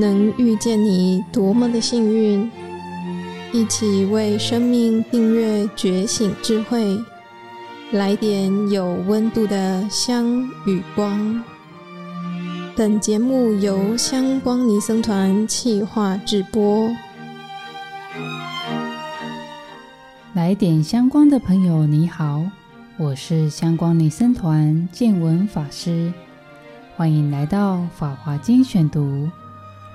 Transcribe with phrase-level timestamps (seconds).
[0.00, 2.48] 能遇见你多么的幸运！
[3.52, 6.96] 一起为生命订阅觉醒智慧，
[7.90, 11.42] 来点有温度的香与光。
[12.76, 16.88] 本节目由香光尼僧团企划制播。
[20.32, 22.44] 来点香光的朋友，你好，
[22.98, 26.12] 我是香光尼僧团见闻法师，
[26.96, 29.28] 欢迎来到《法华经》选读。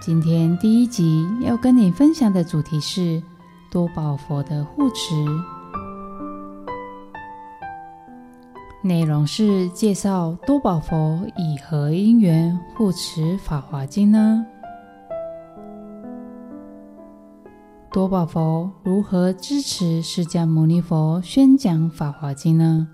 [0.05, 3.23] 今天第一集要跟你分享的主题是
[3.71, 5.15] 多宝佛的护持，
[8.81, 14.45] 内容是介绍多宝佛以何因缘护持《法华经》呢？
[17.89, 22.89] 多宝佛如何支持释迦牟尼佛宣讲《法华经》呢？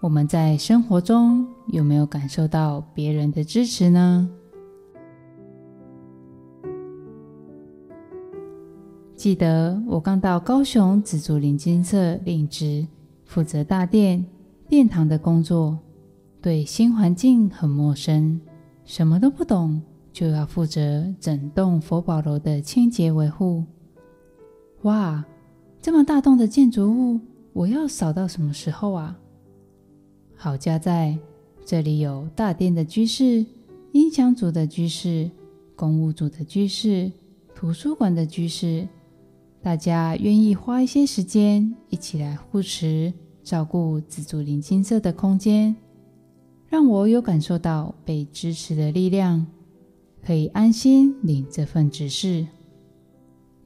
[0.00, 4.30] 我们在生活中有没有感受到别人的支持呢？
[9.20, 12.86] 记得我刚到高雄紫竹林精舍领职，
[13.26, 14.24] 负责大殿
[14.66, 15.78] 殿堂的工作，
[16.40, 18.40] 对新环境很陌生，
[18.86, 19.78] 什么都不懂，
[20.10, 23.62] 就要负责整栋佛宝楼的清洁维护。
[24.84, 25.22] 哇，
[25.82, 27.20] 这么大栋的建筑物，
[27.52, 29.18] 我要扫到什么时候啊？
[30.34, 31.14] 好家在
[31.62, 33.44] 这里有大殿的居士、
[33.92, 35.30] 音响组的居士、
[35.76, 37.12] 公务组的居士、
[37.54, 38.88] 图书馆的居士。
[39.62, 45.76] 大家愿意花一些时间一起来护持、照顾紫竹林金色的空间，
[46.66, 49.46] 让我有感受到被支持的力量，
[50.24, 52.46] 可以安心领这份指示。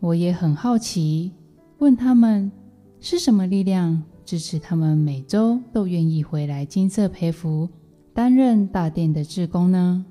[0.00, 1.30] 我也很好奇，
[1.78, 2.50] 问他们
[2.98, 7.68] 是什么力量支持他们每周都愿意回来金色陪福，
[8.12, 10.04] 担任大殿的志工呢？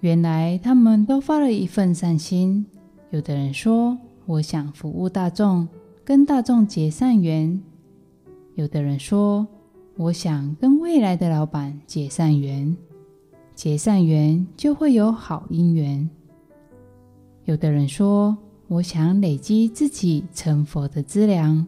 [0.00, 2.64] 原来他们都发了一份善心。
[3.10, 5.66] 有的人说：“我想服务大众，
[6.04, 7.60] 跟大众结善缘。”
[8.54, 9.46] 有的人说
[9.96, 12.76] ：“我想跟未来的老板结善缘，
[13.54, 16.08] 结善缘就会有好姻缘。”
[17.46, 18.38] 有的人说
[18.68, 21.66] ：“我想累积自己成佛的资粮，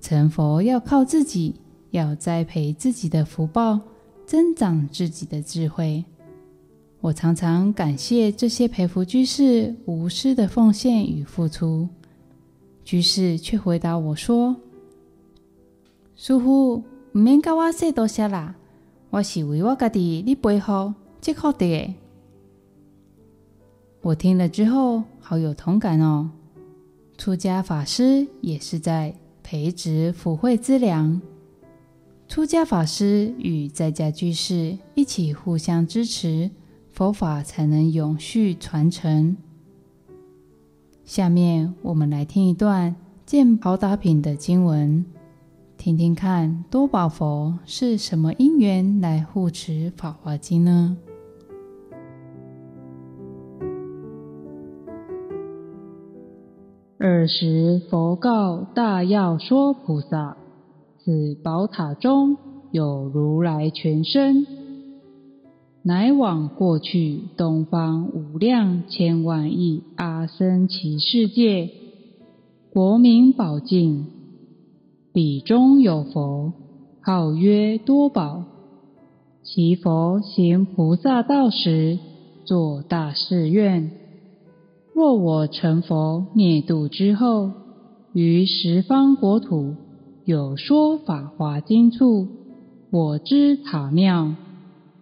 [0.00, 1.54] 成佛要靠自己，
[1.92, 3.78] 要栽培自己的福报，
[4.26, 6.04] 增长自己的智慧。”
[7.02, 11.88] 我常常感谢这些陪福居士无私的奉献与付出，
[12.84, 14.54] 居士却回答我说
[16.14, 18.54] ：“师父，唔免跟我说多谢啦，
[19.10, 21.92] 我是为我家己你背后积福的。”
[24.02, 26.30] 我听了之后，好有同感哦。
[27.18, 31.20] 出家法师也是在培植福慧资粮，
[32.28, 36.48] 出家法师与在家居士一起互相支持。
[37.02, 39.36] 佛法才能永续传承。
[41.02, 42.94] 下面我们来听一段
[43.26, 45.04] 见宝塔品的经文，
[45.76, 50.96] 听听看多宝佛是什么因缘来护持《法华经》呢？
[56.98, 60.36] 尔时佛告大要说菩萨
[61.04, 62.36] ：“此宝塔中
[62.70, 64.46] 有如来全身。”
[65.84, 71.70] 乃往过去东方无量千万亿阿僧祇世界，
[72.72, 74.06] 国名宝境，
[75.12, 76.52] 彼中有佛，
[77.00, 78.44] 号曰多宝。
[79.42, 81.98] 其佛行菩萨道时，
[82.44, 83.90] 作大誓愿：
[84.94, 87.50] 若我成佛灭度之后，
[88.12, 89.74] 于十方国土
[90.24, 92.28] 有说法华经处，
[92.92, 94.32] 我知塔庙。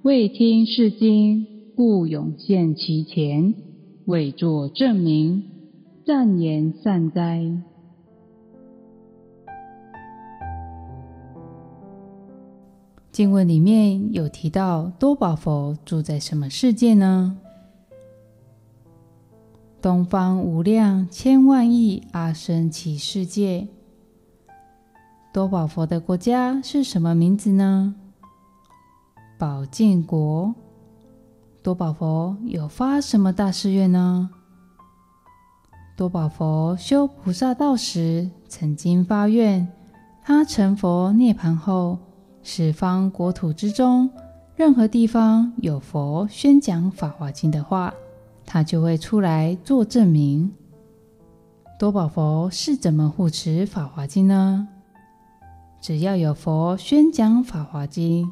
[0.02, 1.46] 未听是经，
[1.76, 3.52] 故永现其前，
[4.06, 5.44] 为作证明，
[6.06, 7.44] 赞言善哉。
[13.12, 17.36] 经文里面有提到多宝佛住在什么世界呢？
[19.82, 23.68] 东方无量千万亿阿僧只世界。
[25.30, 27.94] 多宝佛的国家是什么名字呢？
[29.40, 30.54] 宝建国。
[31.62, 34.28] 多宝佛有发什么大誓愿呢？
[35.96, 39.66] 多宝佛修菩萨道时，曾经发愿，
[40.22, 41.96] 他成佛涅槃后，
[42.42, 44.10] 十方国土之中，
[44.56, 47.94] 任何地方有佛宣讲法华经的话，
[48.44, 50.52] 他就会出来做证明。
[51.78, 54.68] 多宝佛是怎么护持法华经呢？
[55.80, 58.30] 只要有佛宣讲法华经。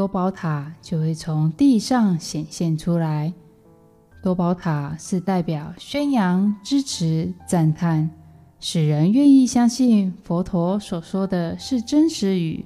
[0.00, 3.34] 多宝塔就会从地上显现出来，
[4.22, 8.08] 多宝塔是代表宣扬、支持、赞叹，
[8.60, 12.64] 使人愿意相信佛陀所说的是真实语，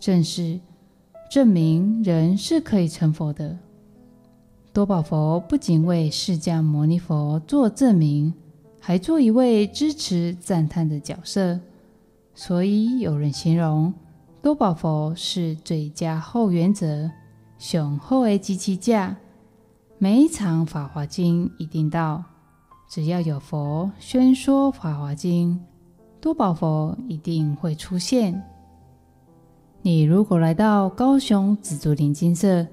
[0.00, 0.58] 正是
[1.30, 3.58] 证明人是可以成佛的。
[4.72, 8.32] 多宝佛不仅为释迦牟尼佛做证明，
[8.80, 11.60] 还做一位支持、赞叹的角色。
[12.34, 13.92] 所以有人形容
[14.42, 17.08] 多宝佛是最佳后援者，
[17.58, 19.16] 雄厚的机器架。
[19.98, 22.24] 每一场法华经一定到，
[22.90, 25.60] 只要有佛宣说法华经，
[26.20, 28.42] 多宝佛一定会出现。
[29.80, 32.66] 你如果来到高雄紫竹林精舍，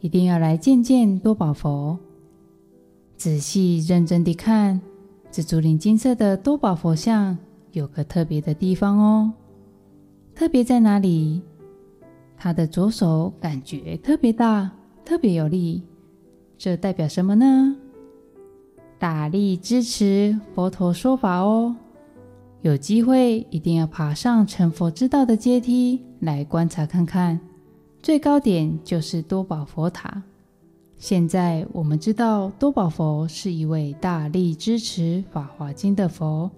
[0.00, 1.98] 一定要来见见多宝佛，
[3.16, 4.78] 仔细认真地看
[5.30, 7.38] 紫竹林精舍的多宝佛像，
[7.72, 9.32] 有个特别的地方哦。
[10.34, 11.40] 特别在哪里？
[12.36, 14.70] 他的左手感觉特别大，
[15.04, 15.82] 特别有力。
[16.58, 17.76] 这代表什么呢？
[18.98, 21.76] 大力支持佛陀说法哦。
[22.62, 27.38] 有机会一定要爬上成佛之道的阶梯来观察看看。
[28.02, 30.22] 最高点就是多宝佛塔。
[30.96, 36.50] 现在我们知道多宝佛是一位大力支持《法华经》的佛。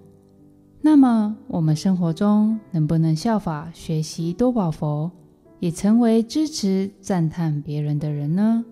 [0.89, 5.11] 那么我们生活中能不能效法学习多宝佛，
[5.59, 8.63] 也成为支持赞叹别人的人呢？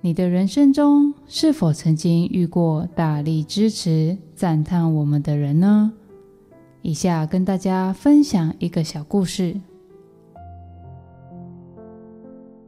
[0.00, 5.92] 你的人生中是否曾经遇过大力支持、赞叹我们的人呢？
[6.80, 9.60] 以下跟大家分享一个小故事。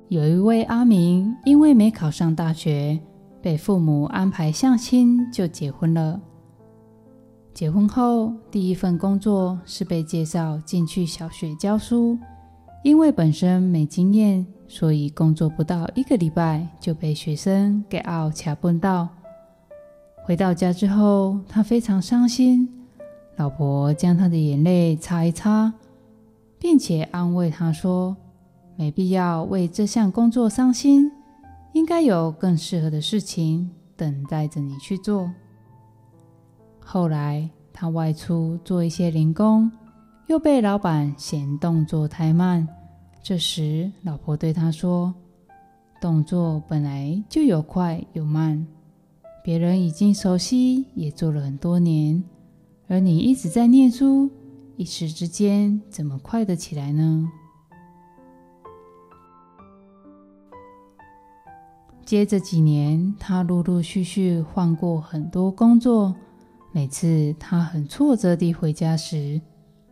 [0.09, 3.01] 有一位阿明，因为没考上大学，
[3.41, 6.21] 被父母安排相亲就结婚了。
[7.59, 12.17] 结婚后，第一份工作是被介绍进去小学教书，
[12.85, 14.47] 因为本身没经验。
[14.69, 19.09] 所以工作不到一个礼拜就被学生给拗卡笨到。
[20.25, 22.69] 回到家之后，他非常伤心。
[23.35, 25.75] 老婆将他的眼泪擦一擦，
[26.61, 28.17] 并且安慰他说
[28.79, 31.11] ：“没必要为这项工作伤心，
[31.73, 35.29] 应该有更适合的事情等待着你去做。”
[36.91, 39.71] 后来他外出做一些零工，
[40.27, 42.67] 又被老板嫌动作太慢。
[43.23, 45.13] 这时，老婆对他说
[46.01, 48.67] ：“动作本来就有快有慢，
[49.45, 52.25] 别人已经熟悉，也做了很多年，
[52.87, 54.31] 而你一直在念书，
[54.79, 57.31] 一时之间怎么快得起来呢？”
[62.07, 66.17] 接着几年，他陆陆续续换过很多工作，
[66.79, 69.41] 每次他很挫折地回家时，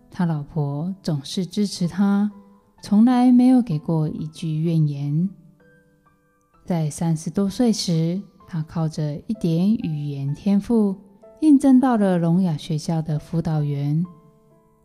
[0.08, 2.30] 他老婆总是支持他。
[2.80, 5.28] 从来没有给过一句怨言。
[6.64, 10.94] 在三十多岁时，他靠着一点语言天赋，
[11.40, 14.06] 应征到了聋哑学校的辅导员。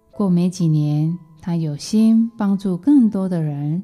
[0.09, 3.83] 过没几年，他有心帮助更多的人，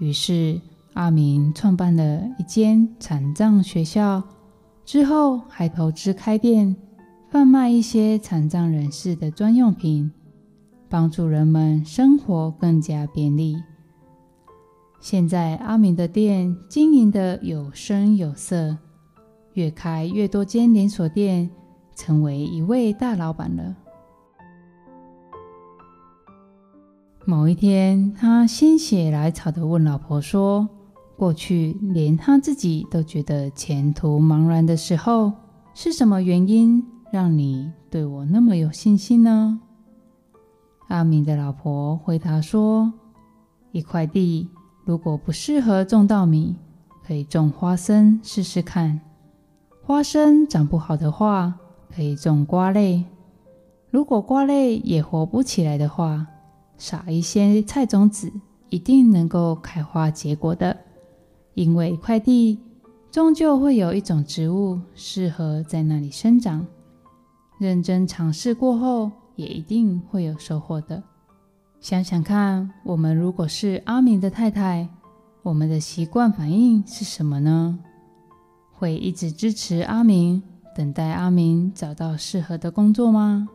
[0.00, 0.60] 于是
[0.94, 4.20] 阿明创办了一间残障学校，
[4.84, 6.74] 之后还投资开店，
[7.32, 10.12] 贩卖一些残障人士的专用品。
[10.90, 13.56] 帮助人们生活更加便利。
[15.00, 18.76] 现在阿明的店经营的有声有色，
[19.54, 21.48] 越开越多间连锁店，
[21.94, 23.74] 成为一位大老板了。
[27.24, 30.68] 某一天，他心血来潮地问老婆说
[31.16, 35.32] ：“过去连他自己都觉得前途茫然的时候，
[35.72, 39.60] 是什么原因让你对我那么有信心呢？”
[40.88, 42.92] 阿明的老婆回答说
[43.70, 44.48] ：“一块地
[44.84, 46.56] 如果不适合种稻米，
[47.06, 49.00] 可以种花生试试看。
[49.84, 51.54] 花生长不好的话，
[51.94, 53.04] 可以种瓜类。
[53.90, 56.26] 如果瓜类也活不起来的话，
[56.78, 58.32] 撒一些菜种子，
[58.70, 60.76] 一定能够开花结果的。
[61.54, 62.58] 因为一块地
[63.10, 66.66] 终究会有一种植物适合在那里生长。
[67.62, 71.02] 认真尝试过后。”也一定会有收获的。
[71.80, 74.86] 想想看，我们如果是阿明的太太，
[75.42, 77.78] 我们的习惯反应是什么呢？
[78.72, 80.42] 会一直支持阿明，
[80.76, 83.48] 等待阿明找到适合的工作吗？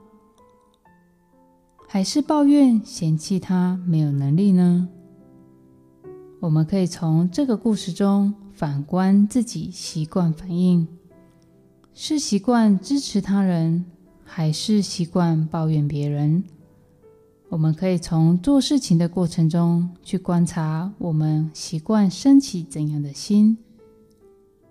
[1.87, 4.89] 还是抱怨嫌弃他没有能力呢？
[6.41, 10.87] 我们可以从这个故事中反观自己习惯反应，
[11.93, 13.85] 是习惯支持他人，
[14.29, 16.43] 还是习惯抱怨别人？
[17.49, 23.57] 我们可以从做事情的过程中去观察，我们习惯升起怎样的心。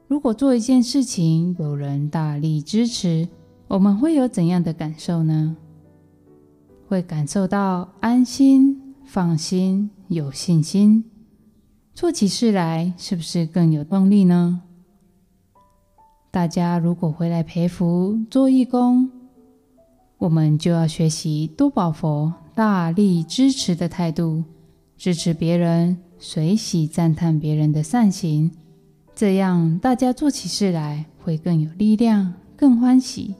[0.06, 3.26] 如果做一件事情有人大力支持，
[3.66, 5.56] 我们会有怎样的感受呢？
[6.86, 11.02] 会感受到安心、放心、有信心，
[11.94, 14.62] 做起事来是不是更有动力呢？
[16.30, 19.10] 大家如果回来陪福做义工，
[20.18, 24.42] 我们就要学习多宝佛大力支持的态度，
[24.96, 28.50] 支持别人，随喜赞叹别人的善行，
[29.14, 33.34] 这样大家做起事来会更有力量，更欢喜。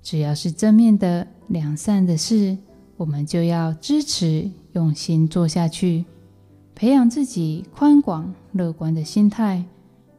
[0.00, 2.56] 只要是正面的、良善的事，
[2.96, 6.04] 我们就要支持，用心做下去，
[6.76, 9.64] 培养自己宽广、乐观的心态，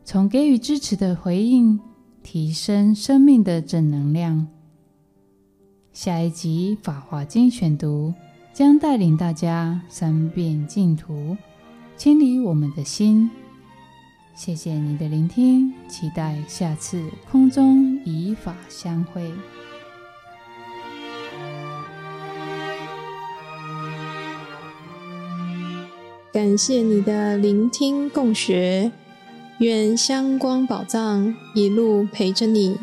[0.03, 1.79] 从给予支持的回应，
[2.21, 4.47] 提升生命的正能量。
[5.95, 8.13] 下一集《法华经》选读
[8.53, 11.37] 将带领大家三遍净土，
[11.95, 13.31] 清理我们的心。
[14.33, 19.31] 谢谢你的聆听，期待下次空中以法相会。
[26.33, 28.91] 感谢你的聆听共学，
[29.59, 32.77] 愿香光宝藏一路陪着你，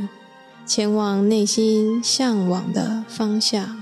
[0.65, 3.82] 前往内心向往的方向。